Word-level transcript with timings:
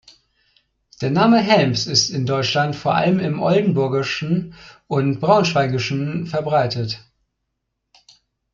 Der 1.03 1.11
Name 1.11 1.37
Helms 1.37 1.85
ist 1.85 2.09
in 2.09 2.25
Deutschland 2.25 2.75
vor 2.75 2.95
allem 2.95 3.19
im 3.19 3.39
Oldenburgischen 3.39 4.55
und 4.87 5.19
Braunschweigischen 5.19 6.25
verbreitet. 6.25 7.05